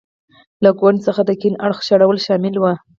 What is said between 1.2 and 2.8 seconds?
د کیڼ اړخو شړل شامل و.